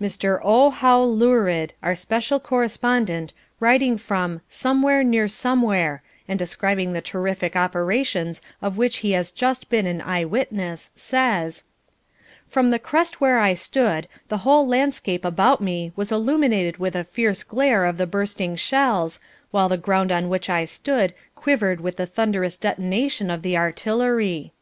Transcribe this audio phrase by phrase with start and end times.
[0.00, 0.38] Mr.
[0.44, 0.70] O.
[0.70, 8.40] Howe Lurid, our special correspondent, writing from "Somewhere near Somewhere" and describing the terrific operations
[8.62, 11.64] of which he has just been an eyewitness, says:
[12.46, 17.02] "From the crest where I stood, the whole landscape about me was illuminated with the
[17.02, 19.18] fierce glare of the bursting shells,
[19.50, 24.52] while the ground on which I stood quivered with the thunderous detonation of the artillery.